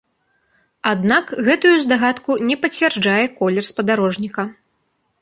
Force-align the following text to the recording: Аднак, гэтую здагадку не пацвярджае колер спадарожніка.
Аднак, 0.91 1.25
гэтую 1.49 1.75
здагадку 1.85 2.39
не 2.49 2.59
пацвярджае 2.65 3.23
колер 3.39 3.63
спадарожніка. 3.75 4.53